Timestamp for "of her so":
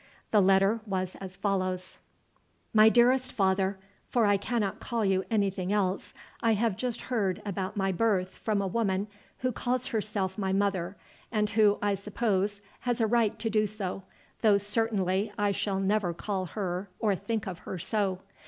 17.47-18.21